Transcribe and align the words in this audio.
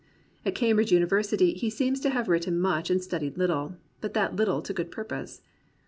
At 0.43 0.55
Cambridge 0.55 0.91
University 0.91 1.53
he 1.53 1.69
seems 1.69 1.99
to 1.99 2.09
have 2.09 2.27
written 2.27 2.59
much 2.59 2.89
and 2.89 3.03
studied 3.03 3.35
Httle, 3.35 3.75
but 3.99 4.15
that 4.15 4.35
little 4.35 4.63
to 4.63 4.73
good 4.73 4.89
purpose. 4.89 5.41